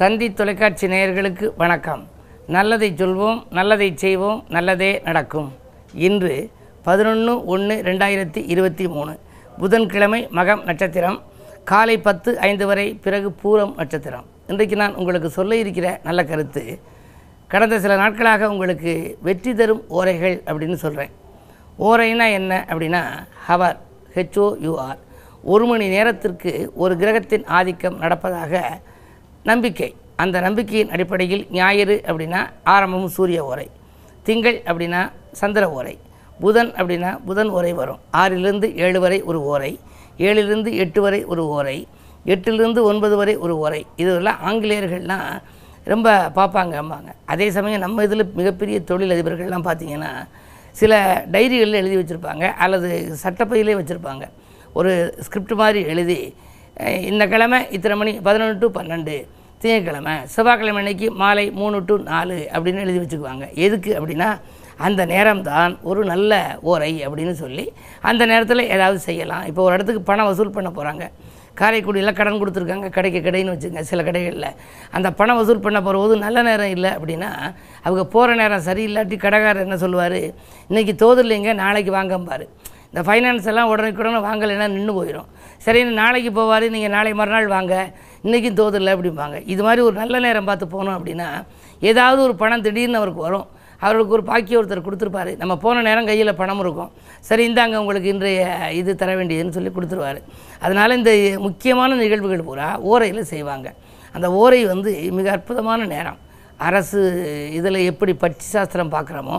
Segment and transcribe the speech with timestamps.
[0.00, 2.00] தந்தி தொலைக்காட்சி நேயர்களுக்கு வணக்கம்.
[2.54, 5.46] நல்லதை சொல்வோம் நல்லதை செய்வோம் நல்லதே நடக்கும்.
[6.06, 6.34] இன்று
[6.86, 9.12] பதினொன்று ஒன்று ரெண்டாயிரத்தி இருபத்தி மூணு.
[9.58, 11.18] புதன்கிழமை மகம் நட்சத்திரம்.
[11.70, 14.26] காலை பத்து ஐந்து வரை பிறகு பூரம் நட்சத்திரம்.
[14.46, 16.64] இன்றைக்கு நான் உங்களுக்கு சொல்ல இருக்கிற நல்ல கருத்து
[17.54, 18.92] கடந்த சில நாட்களாக உங்களுக்கு
[19.28, 21.14] வெற்றி தரும் ஓரைகள் அப்படின்னு சொல்கிறேன்
[21.88, 23.02] ஓரைனா என்ன அப்படின்னா
[23.48, 23.78] ஹவர்
[24.16, 25.00] ஹெச்ஓ யூஆர்
[25.54, 28.62] ஒரு மணி நேரத்திற்கு ஒரு கிரகத்தின் ஆதிக்கம் நடப்பதாக
[29.50, 29.88] நம்பிக்கை.
[30.22, 32.40] அந்த நம்பிக்கையின் அடிப்படையில் ஞாயிறு அப்படின்னா
[32.74, 33.66] ஆரம்பமும் சூரிய ஓரை.
[34.26, 35.02] திங்கள் அப்படின்னா
[35.40, 35.94] சந்திர ஓரை.
[36.40, 38.00] புதன் அப்படின்னா புதன் ஓரை வரும்.
[38.20, 39.72] ஆறிலிருந்து ஏழு வரை ஒரு ஓரை.
[40.26, 41.76] ஏழிலிருந்து எட்டு வரை ஒரு ஓரை.
[42.34, 43.82] எட்டிலிருந்து ஒன்பது வரை ஒரு ஓரை.
[44.02, 45.28] இதெல்லாம் ஆங்கிலேயர்கள்லாம்
[45.92, 46.08] ரொம்ப
[46.38, 47.10] பார்ப்பாங்க அம்பாங்க.
[47.32, 50.12] அதே சமயம் நம்ம இதில் மிகப்பெரிய தொழிலதிபர்கள்லாம் பார்த்தீங்கன்னா
[50.80, 50.94] சில
[51.32, 52.90] டைரிகளில் எழுதி வச்சுருப்பாங்க அல்லது
[53.22, 54.24] சட்டப்பையிலே வச்சுருப்பாங்க.
[54.78, 54.92] ஒரு
[55.26, 56.20] ஸ்கிரிப்ட் மாதிரி எழுதி
[57.10, 59.16] இந்த கிழமை இத்தனை மணி பதினொன்று டு பன்னெண்டு.
[59.62, 63.44] திங்கக்கிழமை செவ்வாய்க்கிழமை அன்னைக்கு மாலை மூணு டு நாலு அப்படின்னு எழுதி வச்சுக்குவாங்க.
[63.66, 64.28] எதுக்கு அப்படின்னா
[64.86, 66.40] அந்த நேரம்தான் ஒரு நல்ல
[66.70, 67.64] ஓரை அப்படின்னு சொல்லி
[68.08, 69.46] அந்த நேரத்தில் ஏதாவது செய்யலாம்.
[69.50, 71.06] இப்போ ஒரு இடத்துக்கு பணம் வசூல் பண்ண போகிறாங்க
[71.60, 72.88] காரைக்குடியில் கடன் கொடுத்துருக்காங்க.
[72.96, 74.50] கடைக்கு கடைன்னு வச்சுங்க சில கடைகளில்.
[74.96, 77.30] அந்த பணம் வசூல் பண்ண போகிறபோது நல்ல நேரம் இல்லை அப்படின்னா
[77.86, 80.20] அவங்க போகிற நேரம் சரியில்லாட்டி கடைக்காரர் என்ன சொல்லுவார்?
[80.70, 82.46] இன்றைக்கி தோதில்லைங்க நாளைக்கு வாங்கம்பார்.
[82.90, 85.28] இந்த ஃபைனான்ஸ் எல்லாம் உடனுக்குடனே வாங்கலைன்னா நின்று போயிடும்
[85.66, 87.74] சரின்னு நாளைக்கு போவார் நீங்கள் நாளை மறுநாள் வாங்க
[88.26, 89.36] இன்றைக்கும் தோதில்லை அப்படிம்பாங்க.
[89.52, 91.28] இது மாதிரி ஒரு நல்ல நேரம் பார்த்து போனோம் அப்படின்னா
[91.90, 93.46] ஏதாவது ஒரு பணம் திடீர்னு அவருக்கு வரும்.
[93.86, 95.32] அவருக்கு ஒரு பாக்கி ஒருத்தர் கொடுத்துருப்பாரு.
[95.40, 96.90] நம்ம போன நேரம் கையில் பணம் இருக்கும்.
[97.28, 98.44] சரி இந்தாங்க உங்களுக்கு இன்றைய
[98.80, 100.20] இது தர வேண்டியதுன்னு சொல்லி கொடுத்துருவாரு.
[100.64, 101.12] அதனால் இந்த
[101.46, 103.68] முக்கியமான நிகழ்வுகள் பூரா ஓரையில் செய்வாங்க.
[104.16, 106.18] அந்த ஓரை வந்து மிக அற்புதமான நேரம்.
[106.68, 107.00] அரசு
[107.58, 109.38] இதில் எப்படி பட்சி சாஸ்திரம் பார்க்குறோமோ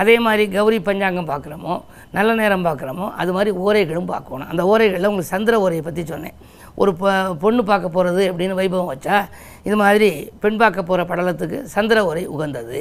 [0.00, 1.74] அதே மாதிரி கௌரி பஞ்சாங்கம் பார்க்குறோமோ
[2.16, 4.48] நல்ல நேரம் பார்க்குறோமோ அது மாதிரி ஓரைகளும் பார்க்கணும்.
[4.52, 6.36] அந்த ஓரைகளில் உங்களுக்கு சந்திர ஓரையை பற்றி சொன்னேன்.
[6.82, 7.06] ஒரு பொ
[7.44, 9.16] பொண்ணு பார்க்க போகிறது அப்படின்னு வைபவம் வச்சா
[9.68, 10.10] இது மாதிரி
[10.42, 12.80] பெண் பார்க்க போகிற படலத்துக்கு சந்திர ஓரை உகந்தது.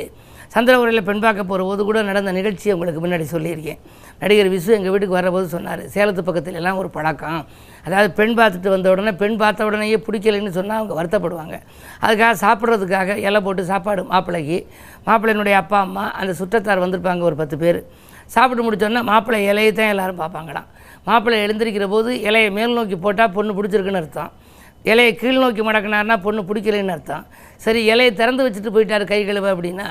[0.58, 3.80] சந்திரபுரியில் பெண் பார்க்க போகிற கூட நடந்த நிகழ்ச்சியை உங்களுக்கு முன்னாடி சொல்லியிருக்கேன்.
[4.22, 7.42] நடிகர் விசு எங்கள் வீட்டுக்கு வரபோது சொன்னார் சேலத்து பக்கத்துலலாம் ஒரு பழக்கம்.
[7.88, 11.56] அதாவது பெண் பார்த்துட்டு வந்த உடனே பெண் பார்த்த உடனேயே பிடிக்கலைன்னு சொன்னால் அவங்க வருத்தப்படுவாங்க.
[12.06, 14.58] அதுக்காக சாப்பிட்றதுக்காக இலை போட்டு சாப்பாடு மாப்பிள்ளைக்கு
[15.08, 17.80] மாப்பிள்ளையினுடைய அப்பா அம்மா அந்த சுற்றத்தார் வந்திருப்பாங்க ஒரு பத்து பேர்.
[18.36, 20.68] சாப்பிட்டு முடிச்சோன்னா மாப்பிள்ளை இலையை தான் எல்லோரும் பார்ப்பாங்களாம்.
[21.10, 24.32] மாப்பிள்ளை எழுந்திருக்கிற போது இலையை மேல் நோக்கி போட்டால் பொண்ணு பிடிச்சிருக்குன்னு அர்த்தம்.
[24.92, 27.24] இலையை கீழ் நோக்கி மடக்கினார்னா பொண்ணு பிடிக்கலைன்னு அர்த்தம்.
[27.66, 29.88] சரி இலையை திறந்து வச்சுட்டு போயிட்டார் கை கழுவ அப்படின்னா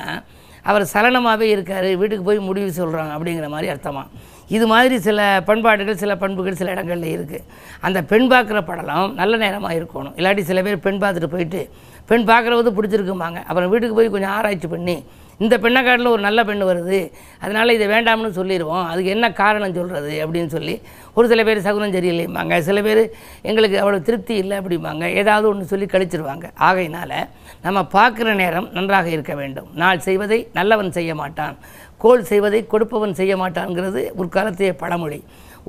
[0.67, 4.07] அவர் சலனமாகவே இருக்கார் வீட்டுக்கு போய் முடிவு சொல்கிறாங்க அப்படிங்கிற மாதிரி அர்த்தமாக
[4.55, 7.45] இது மாதிரி சில பண்பாடுகள் சில பண்புகள் சில இடங்களில் இருக்குது
[7.81, 10.13] அந்த பெண் பார்க்குற படலம் நல்ல நேரமாக இருக்கணும்.
[10.17, 11.61] இல்லாட்டி சில பேர் பெண் பார்த்துட்டு போயிட்டு
[12.09, 14.95] பெண் பார்க்குறது பிடிச்சிருக்குமாங்க அப்புறம் வீட்டுக்கு போய் கொஞ்சம் ஆராய்ச்சி பண்ணி
[15.43, 16.99] இந்த பெண்ணை காட்டில் ஒரு நல்ல பெண் வருது.
[17.43, 20.75] அதனால் இதை வேண்டாம்னு சொல்லிடுவோம் அதுக்கு என்ன காரணம் சொல்கிறது அப்படின்னு சொல்லி
[21.17, 22.55] ஒரு சில பேர் சகுனம் சரியில்லைம்பாங்க.
[22.67, 23.01] சில பேர்
[23.49, 25.03] எங்களுக்கு அவ்வளோ திருப்தி இல்லை அப்படிம்பாங்க.
[25.21, 26.47] ஏதாவது ஒன்று சொல்லி கழிச்சிருவாங்க.
[26.69, 27.17] ஆகையினால்
[27.65, 29.69] நம்ம பார்க்குற நேரம் நன்றாக இருக்க வேண்டும்.
[29.83, 31.57] நாள் செய்வதை நல்லவன் செய்ய மாட்டான்.
[32.03, 35.19] கோல் செய்வதை கொடுப்பவன் செய்ய மாட்டான்ங்கிறது முற்காலத்தைய பழமொழி.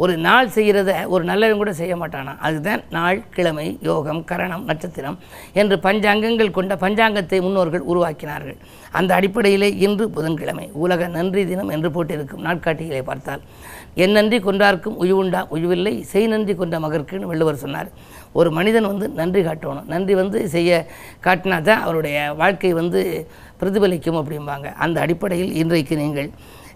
[0.02, 2.32] ஒரு நாள் செய்கிறத ஒரு நல்லவன் கூட செய்ய மாட்டானா?
[2.38, 5.18] அதுதான் நாள் கிழமை யோகம் கரணம் நட்சத்திரம்
[5.52, 8.58] என்று பஞ்சாங்கங்கள் கொண்ட பஞ்சாங்கத்தை முன்னோர்கள் உருவாக்கினார்கள்.
[8.90, 10.70] அந்த அடிப்படையிலே இன்று புதன்கிழமை.
[10.84, 13.42] உலக நன்றி தினம் என்று போட்டிருக்கும் நாட்காட்டிகளை பார்த்தால்.
[14.04, 15.94] என் நன்றி கொன்றார்க்கும் உய்வுண்டா உய்வில்லை.
[16.12, 17.88] செய் நன்றி கொண்ட மகர்க்குன்னு வள்ளுவர் சொன்னார்.
[18.38, 19.88] ஒரு மனிதன் வந்து நன்றி காட்டணும்.
[19.94, 20.70] நன்றி வந்து செய்ய
[21.26, 23.00] காட்டினா தான் அவருடைய வாழ்க்கை வந்து
[23.60, 24.68] பிரதிபலிக்கும் அப்படிம்பாங்க.
[24.86, 26.30] அந்த அடிப்படையில் இன்றைக்கு நீங்கள்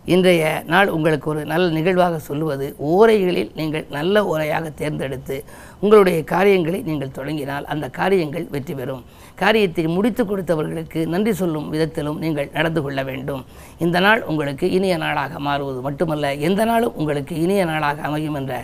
[0.04, 5.36] இன்றைய நாள் உங்களுக்கு ஒரு நல்ல நிகழ்வாக சொல்லுவது ஓரைகளில் நீங்கள் நல்ல ஓரையாக தேர்ந்தெடுத்து
[5.82, 9.02] உங்களுடைய காரியங்களை நீங்கள் தொடங்கினால் அந்த காரியங்கள் வெற்றி பெறும்.
[9.42, 13.44] காரியத்தை முடித்து கொடுத்தவர்களுக்கு நன்றி சொல்லும் விதத்திலும் நீங்கள் நடந்து கொள்ள வேண்டும்.
[13.86, 18.56] இந்த நாள் உங்களுக்கு இனிய நாளாக மாறுவது மட்டுமல்ல எந்த நாளும் உங்களுக்கு இனிய நாளாக அமையும் என்ற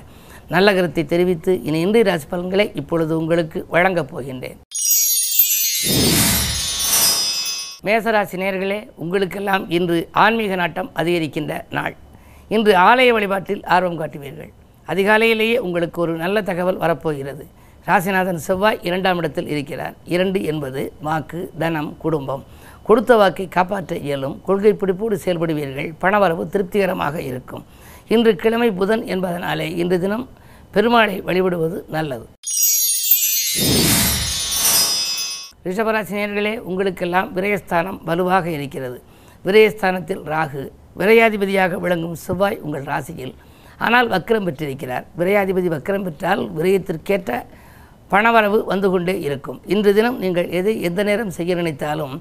[0.56, 4.58] நல்ல கருத்தை தெரிவித்து இனி இன்றைய ராசி பலன்களை இப்பொழுது உங்களுக்கு வழங்கப் போகின்றேன்.
[7.88, 11.94] மேசராசி நேர்களே உங்களுக்கெல்லாம் இன்று ஆன்மீக நாட்டம் அதிகரிக்கின்ற நாள்.
[12.48, 14.50] இன்று ஆலய வழிபாட்டில் ஆர்வம் காட்டுவீர்கள்.
[14.86, 17.46] அதிகாலையிலேயே உங்களுக்கு ஒரு நல்ல தகவல் வரப்போகிறது.
[17.86, 19.94] ராசிநாதன் செவ்வாய் இரண்டாம் இடத்தில் இருக்கிறார்.
[20.04, 22.44] இரண்டு என்பது வாக்கு தனம் குடும்பம்.
[22.82, 24.36] கொடுத்த வாக்கை காப்பாற்ற இயலும்.
[24.44, 25.90] கொள்கை பிடிப்போடு செயல்படுவீர்கள்.
[26.00, 27.64] பணவரவு திருப்திகரமாக இருக்கும்.
[28.08, 30.28] இன்று கிழமை புதன் என்பதனாலே இன்று தினம்
[30.74, 32.26] பெருமாளை வழிபடுவது நல்லது.
[35.68, 38.98] ரிஷபராசினியர்களே உங்களுக்கெல்லாம் விரயஸ்தானம் வலுவாக இருக்கிறது.
[39.46, 40.62] விரயஸ்தானத்தில் ராகு
[41.00, 43.34] விரையாதிபதியாக விளங்கும் செவ்வாய் உங்கள் ராசியில்.
[43.86, 45.04] ஆனால் வக்கரம் பெற்றிருக்கிறார்.
[45.18, 47.32] விரையாதிபதி வக்கரம் பெற்றால் விரயத்திற்கேற்ற
[48.12, 49.58] பணவரவு வந்து கொண்டே இருக்கும்.
[49.74, 52.14] இன்று தினம் நீங்கள் எதை எந்த நேரம் செய்ய நினைத்தாலும்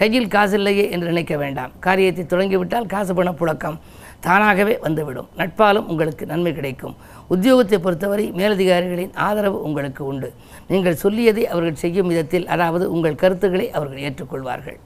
[0.00, 1.72] கையில் காசு இல்லையே என்று நினைக்க வேண்டாம்.
[1.86, 3.78] காரியத்தை தொடங்கிவிட்டால் காசு பண புழக்கம்.
[4.26, 5.28] தானாகவே வந்துவிடும்.
[5.40, 6.94] நட்பாலும் உங்களுக்கு நன்மை கிடைக்கும்.
[7.34, 10.28] உத்தியோகத்தை பொறுத்தவரை மேலதிகாரிகளின் ஆதரவு உங்களுக்கு உண்டு.
[10.72, 14.78] நீங்கள் சொல்லியதை அவர்கள் செய்யும் விதத்தில் அதாவது உங்கள் கருத்துக்களை அவர்கள் ஏற்றுக்கொள்வார்கள்.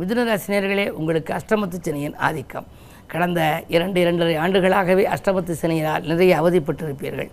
[0.00, 2.68] மிதுனராசினியர்களே உங்களுக்கு அஷ்டமத்து சனியின் ஆதிக்கம்.
[3.12, 3.40] கடந்த
[3.74, 7.30] இரண்டு இரண்டரை ஆண்டுகளாகவே அஷ்டமத்து சனியினால் நிறைய அவதிப்பட்டிருப்பீர்கள்.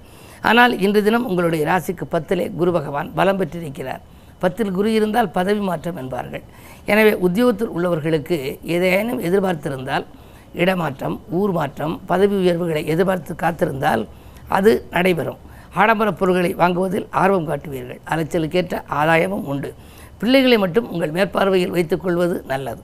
[0.49, 4.01] ஆனால் இன்று தினம் உங்களுடைய ராசிக்கு பத்திலே குரு பகவான் பலம் பெற்றிருக்கிறார்.
[4.43, 6.43] பத்தில் குரு இருந்தால் பதவி மாற்றம் என்பார்கள்.
[6.85, 10.05] எனவே உத்தியோகத்தில் உள்ளவர்களுக்கு ஏதேனும் எதிர்பார்த்திருந்தால்
[10.53, 14.07] இடமாற்றம் ஊர் மாற்றம் பதவி உயர்வுகளை எதிர்பார்த்து காத்திருந்தால்
[14.47, 15.37] அது நடைபெறும்.
[15.75, 17.99] ஆடம்பரப் பொருட்களை வாங்குவதில் ஆர்வம் காட்டுவீர்கள்.
[18.05, 19.73] அலைச்சலுக்கேற்ற ஆதாயமும் உண்டு.
[20.17, 22.81] பிள்ளைகளை மட்டும் உங்கள் மேற்பார்வையில் வைத்துக்கொள்வது நல்லது.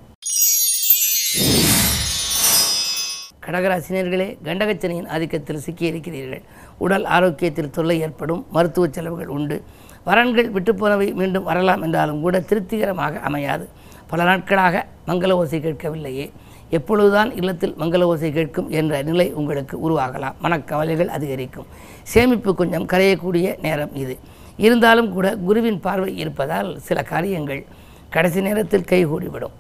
[3.46, 6.42] கடகராசினியர்களே கண்டகச்சனையின் ஆதிக்கத்தில் சிக்கியிருக்கிறீர்கள்.
[6.78, 9.64] உடல் ஆரோக்கியத்தில் தொல்லை ஏற்படும் மருத்துவ செலவுகள் உண்டு.
[10.06, 13.70] வரன்கள் விட்டுப்போனவை மீண்டும் வரலாம் என்றாலும் கூட திருப்திகரமாக அமையாது.
[14.08, 16.32] பல நாட்களாக மங்கள ஓசை கேட்கவில்லையே.
[16.70, 20.34] எப்பொழுதுதான் இல்லத்தில் மங்கள ஓசை கேட்கும் என்ற நிலை உங்களுக்கு உருவாகலாம்.
[20.44, 21.66] மனக்கவலைகள் அதிகரிக்கும்.
[22.04, 24.18] சேமிப்பு கொஞ்சம் கரையக்கூடிய நேரம் இது.
[24.58, 27.66] இருந்தாலும் கூட குருவின் பார்வை இருப்பதால் சில காரியங்கள்
[28.10, 29.56] கடைசி நேரத்தில் கைகூடிவிடும்.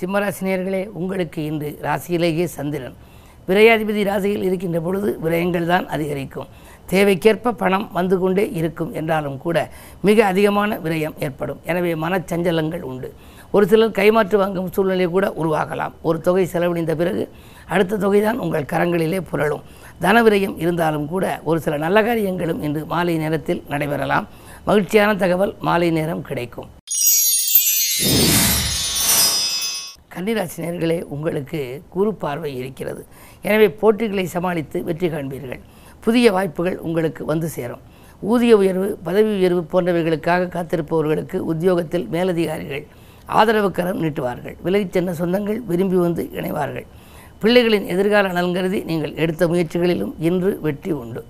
[0.00, 2.94] சிம்மராசினியர்களே உங்களுக்கு இன்று ராசியிலேயே சந்திரன்.
[3.48, 6.46] விரையாதிபதி ராசியில் இருக்கின்ற பொழுது விரயங்கள் தான் அதிகரிக்கும்.
[6.92, 9.56] தேவைக்கேற்ப பணம் வந்து கொண்டே இருக்கும் என்றாலும் கூட
[10.08, 11.60] மிக அதிகமான விரயம் ஏற்படும்.
[11.70, 13.10] எனவே மனச்சஞ்சலங்கள் உண்டு.
[13.56, 15.94] ஒரு சிலர் கைமாற்று வாங்கும் சூழ்நிலை கூட உருவாகலாம்.
[16.08, 17.24] ஒரு தொகை செலவழிந்த பிறகு
[17.74, 19.64] அடுத்த தொகை தான் உங்கள் கரங்களிலே புரளும்.
[20.04, 24.26] தன விரயம் இருந்தாலும் கூட ஒரு சில நல்ல காரியங்களும் இன்று மாலை நேரத்தில் நடைபெறலாம்.
[24.68, 26.68] மகிழ்ச்சியான தகவல் மாலை நேரம் கிடைக்கும்.
[30.14, 31.60] கன்னிராசினியர்களே உங்களுக்கு
[31.94, 33.02] குறு பார்வை இருக்கிறது.
[33.48, 35.62] எனவே போட்டிகளை சமாளித்து வெற்றி காண்பீர்கள்.
[36.04, 37.82] புதிய வாய்ப்புகள் உங்களுக்கு வந்து சேரும்.
[38.20, 42.86] ஊதிய உயர்வு பதவி உயர்வு போன்றவைகளுக்காக காத்திருப்பவர்களுக்கு உத்தியோகத்தில் மேலதிகாரிகள்
[43.26, 44.56] ஆதரவு கரம் நீட்டுவார்கள்.
[44.64, 46.86] விலகிச் சென்ற சொந்தங்கள் விரும்பி வந்து இணைவார்கள்.
[47.42, 51.22] பிள்ளைகளின் எதிர்கால நலன் கருதி நீங்கள் எடுத்த முயற்சிகளிலும் இன்று வெற்றி உண்டு.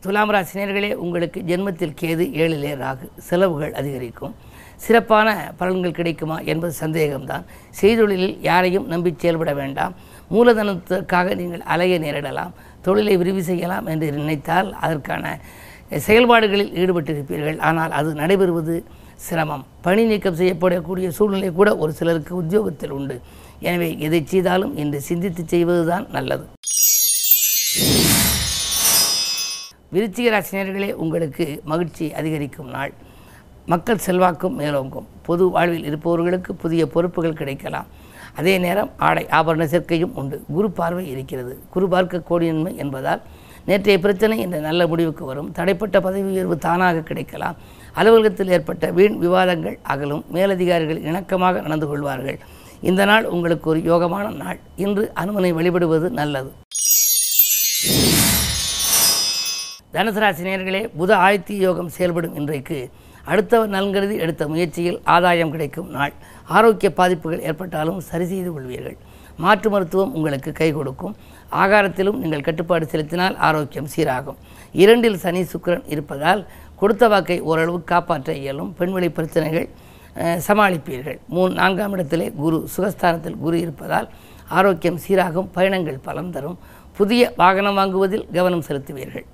[0.00, 3.06] துலாம் ராசினியர்களே உங்களுக்கு ஜென்மத்தில் கேது ஏழிலே ராகு.
[3.18, 4.34] செலவுகள் அதிகரிக்கும்.
[4.76, 7.44] சிறப்பான பலன்கள் கிடைக்குமா என்பது சந்தேகம்தான்.
[7.80, 9.94] செய்தொழிலில் யாரையும் நம்பி செயல்பட வேண்டாம்.
[10.34, 12.54] மூலதனத்திற்காக நீங்கள் அலைய நேரிடலாம்
[12.86, 15.24] தொழிலை விரிவு செய்யலாம் என்று நினைத்தால் அதற்கான
[16.06, 17.58] செயல்பாடுகளில் ஈடுபட்டிருப்பீர்கள்.
[17.68, 18.74] ஆனால் அது நடைபெறுவது
[19.26, 19.64] சிரமம்.
[19.86, 23.16] பணி நீக்கம் செய்யப்படக்கூடிய சூழ்நிலை கூட ஒரு சிலருக்கு உத்தியோகத்தில் உண்டு.
[23.68, 26.46] எனவே எதை செய்தாலும் இன்று சிந்தித்து செய்வதுதான் நல்லது.
[29.94, 32.92] விருச்சிக ராசினியர்களே உங்களுக்கு மகிழ்ச்சி அதிகரிக்கும் நாள்.
[33.70, 35.06] மக்கள் செல்வாக்கும் மேலோங்கும்.
[35.26, 37.88] பொது வாழ்வில் இருப்பவர்களுக்கு புதிய பொறுப்புகள் கிடைக்கலாம்.
[38.34, 40.36] அதே நேரம் ஆடை ஆபரண சேர்க்கையும் உண்டு.
[40.52, 41.52] குரு பார்வை இருக்கிறது.
[41.70, 43.22] குரு பார்க்க கோடியின்மை என்பதால்
[43.64, 45.50] நேற்றைய பிரச்சனை இந்த நல்ல முடிவுக்கு வரும்.
[45.58, 47.56] தடைப்பட்ட பதவி உயர்வு தானாக கிடைக்கலாம்.
[47.94, 50.24] அலுவலகத்தில் ஏற்பட்ட வீண் விவாதங்கள் அகலும்.
[50.28, 52.38] மேலதிகாரிகள் இணக்கமாக நடந்து கொள்வார்கள்.
[52.80, 54.58] இந்த நாள் உங்களுக்கு ஒரு யோகமான நாள்.
[54.76, 56.52] இன்று அனுமனை வழிபடுவது நல்லது.
[59.92, 60.42] தனுசு ராசி
[61.00, 62.90] புத ஆயத்தி யோகம் செயல்படும் இன்றைக்கு
[63.32, 66.14] அடுத்தவர் நலன்கருதி எடுத்த முயற்சியில் ஆதாயம் கிடைக்கும் நாள்.
[66.56, 68.96] ஆரோக்கிய பாதிப்புகள் ஏற்பட்டாலும் சரி செய்து கொள்வீர்கள்.
[69.44, 71.16] மாற்று மருத்துவம் உங்களுக்கு கை கொடுக்கும்.
[71.62, 74.38] ஆகாரத்திலும் நீங்கள் கட்டுப்பாடு செலுத்தினால் ஆரோக்கியம் சீராகும்.
[74.82, 76.42] இரண்டில் சனி சுக்கரன் இருப்பதால்
[76.80, 78.72] கொடுத்த வாக்கை ஓரளவு காப்பாற்ற இயலும்.
[78.78, 79.68] பெண்வெளி பிரச்சனைகள்
[80.48, 81.18] சமாளிப்பீர்கள்.
[81.34, 84.08] மூணு நான்காம் இடத்திலே குரு சுகஸ்தானத்தில் குரு இருப்பதால்
[84.58, 85.50] ஆரோக்கியம் சீராகும்.
[85.56, 86.60] பயணங்கள் பலம் தரும்.
[86.98, 89.26] புதிய வாகனம் வாங்குவதில் கவனம் செலுத்துவீர்கள்.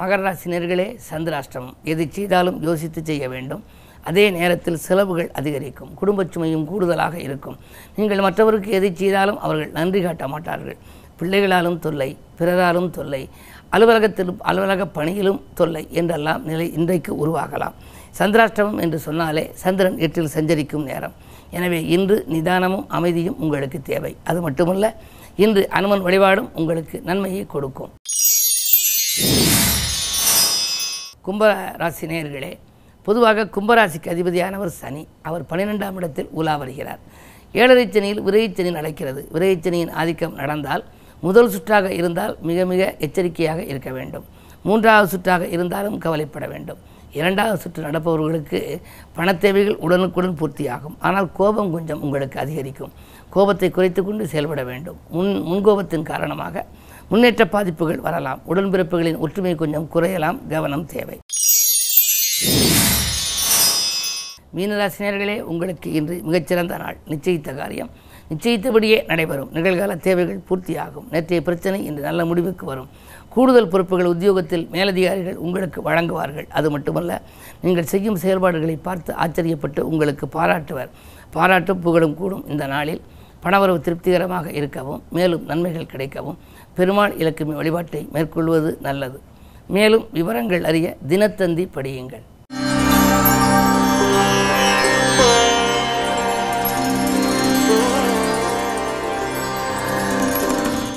[0.00, 3.62] மகர ராசினியர்களே சந்திராஷ்டமம் எது செய்தாலும் யோசித்து செய்ய வேண்டும்.
[4.08, 5.90] அதே நேரத்தில் செலவுகள் அதிகரிக்கும்.
[6.00, 7.56] குடும்பச் சுமையும் கூடுதலாக இருக்கும்.
[7.96, 10.78] நீங்கள் மற்றவருக்கு எதை செய்தாலும் அவர்கள் நன்றி காட்ட மாட்டார்கள்.
[11.18, 13.22] பிள்ளைகளாலும் தொல்லை பிறராலும் தொல்லை
[13.74, 17.76] அலுவலகத்திலும் அலுவலக பணியிலும் தொல்லை என்றெல்லாம் நிலை இன்றைக்கு உருவாகலாம்.
[18.18, 21.14] சந்திராஷ்டமம் என்று சொன்னாலே சந்திரன் எட்டில் சஞ்சரிக்கும் நேரம்.
[21.58, 24.14] எனவே இன்று நிதானமும் அமைதியும் உங்களுக்கு தேவை.
[24.30, 24.94] அது மட்டுமல்ல
[25.44, 27.92] இன்று அனுமன் வழிபாடும் உங்களுக்கு நன்மையை கொடுக்கும்.
[31.26, 32.52] கும்பராசி நேயர்களே
[33.06, 35.02] பொதுவாக கும்பராசிக்கு அதிபதியானவர் சனி.
[35.22, 37.00] அவர் பன்னிரெண்டாம் இடத்தில் உலா வருகிறார்.
[37.52, 39.20] ஏழரை சனியில் விரைச்சனி நடக்கிறது.
[39.34, 40.84] விரைச்சனியின் ஆதிக்கம் நடந்தால்
[41.20, 44.24] முதல் சுற்றாக இருந்தால் மிக மிக எச்சரிக்கையாக இருக்க வேண்டும்.
[44.62, 46.80] மூன்றாவது சுற்றாக இருந்தாலும் கவலைப்பட வேண்டும்.
[47.12, 48.58] இரண்டாவது சுற்று நடப்பவர்களுக்கு
[49.16, 50.96] பணத்தேவைகள் உடனுக்குடன் பூர்த்தியாகும்.
[50.98, 52.92] ஆனால் கோபம் கொஞ்சம் உங்களுக்கு அதிகரிக்கும்.
[53.30, 54.98] கோபத்தை குறைத்து கொண்டு செயல்பட வேண்டும்.
[55.16, 56.64] முன் முன்கோபத்தின் காரணமாக
[57.10, 58.40] முன்னேற்ற பாதிப்புகள் வரலாம்.
[58.48, 60.38] உடன்பிறப்புகளின் ஒற்றுமை கொஞ்சம் குறையலாம்.
[60.48, 61.18] கவனம் தேவை.
[64.56, 66.96] மீனராசினியர்களே உங்களுக்கு இன்று மிகச்சிறந்த நாள்.
[67.08, 67.90] நிச்சயித்த காரியம்.
[68.34, 69.50] நிச்சயித்தபடியே நடைபெறும்.
[69.54, 71.06] நிகழ்கால தேவைகள் பூர்த்தியாகும்.
[71.10, 72.88] நேற்றைய பிரச்சனை இன்று நல்ல முடிவுக்கு வரும்.
[73.28, 76.48] கூடுதல் பொறுப்புகள் உத்தியோகத்தில் மேலதிகாரிகள் உங்களுக்கு வழங்குவார்கள்.
[76.48, 77.22] அது மட்டுமல்ல
[77.60, 80.90] நீங்கள் செய்யும் செயல்பாடுகளை பார்த்து ஆச்சரியப்பட்டு உங்களுக்கு பாராட்டுவர்.
[81.30, 82.48] பாராட்டும் புகழும் கூடும்.
[82.48, 83.02] இந்த நாளில்
[83.44, 86.40] பணவரவு திருப்திகரமாக இருக்கவும் மேலும் நன்மைகள் கிடைக்கவும்
[86.78, 89.18] பெருமாள் இலக்குமி வழிபாட்டை மேற்கொள்வது நல்லது.
[89.76, 92.24] மேலும் விவரங்கள் அறிய தினத்தந்தி படியுங்கள்.